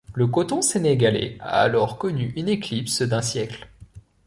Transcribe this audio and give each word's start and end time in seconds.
Le 0.15 0.25
coton 0.25 0.63
sénégalais 0.63 1.37
a 1.41 1.61
alors 1.61 1.99
connu 1.99 2.33
une 2.35 2.49
éclipse 2.49 3.03
d’un 3.03 3.21
siècle. 3.21 3.69